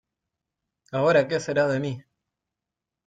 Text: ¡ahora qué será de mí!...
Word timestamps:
¡ahora 0.91 1.27
qué 1.27 1.39
será 1.39 1.67
de 1.67 1.79
mí!... 1.79 2.03